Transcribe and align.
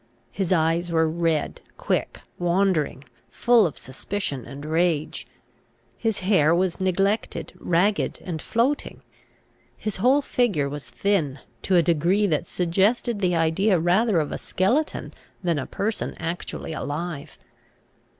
His 0.31 0.51
eyes 0.51 0.91
were 0.91 1.07
red, 1.07 1.61
quick, 1.77 2.21
wandering, 2.39 3.03
full 3.29 3.67
of 3.67 3.77
suspicion 3.77 4.47
and 4.47 4.65
rage. 4.65 5.27
His 5.95 6.21
hair 6.21 6.55
was 6.55 6.79
neglected, 6.81 7.53
ragged, 7.59 8.19
and 8.23 8.41
floating. 8.41 9.03
His 9.77 9.97
whole 9.97 10.23
figure 10.23 10.67
was 10.67 10.89
thin, 10.89 11.37
to 11.61 11.75
a 11.75 11.83
degree 11.83 12.25
that 12.25 12.47
suggested 12.47 13.19
the 13.19 13.35
idea 13.35 13.77
rather 13.77 14.19
of 14.19 14.31
a 14.31 14.39
skeleton 14.39 15.13
than 15.43 15.59
a 15.59 15.67
person 15.67 16.15
actually 16.17 16.73
alive. 16.73 17.37